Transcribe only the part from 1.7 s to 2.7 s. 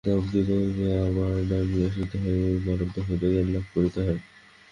আসিতে হয় এবং